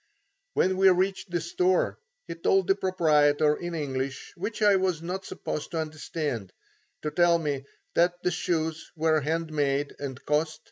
When 0.55 0.77
we 0.77 0.89
reached 0.89 1.29
the 1.29 1.39
store, 1.39 1.99
he 2.27 2.33
told 2.33 2.65
the 2.65 2.73
proprietor 2.73 3.55
in 3.55 3.75
English 3.75 4.33
which 4.35 4.63
I 4.63 4.75
was 4.77 5.03
not 5.03 5.25
supposed 5.25 5.69
to 5.69 5.77
understand, 5.77 6.53
to 7.03 7.11
tell 7.11 7.37
me 7.37 7.65
that 7.93 8.23
the 8.23 8.31
shoes 8.31 8.91
were 8.95 9.21
hand 9.21 9.53
made 9.53 9.95
and 9.99 10.19
cost 10.25 10.57
$3. 10.59 10.59